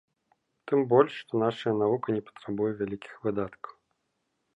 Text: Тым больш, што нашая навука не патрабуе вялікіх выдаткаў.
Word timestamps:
Тым 0.69 0.79
больш, 0.93 1.11
што 1.25 1.31
нашая 1.43 1.73
навука 1.81 2.07
не 2.15 2.23
патрабуе 2.29 2.71
вялікіх 2.79 3.13
выдаткаў. 3.29 3.73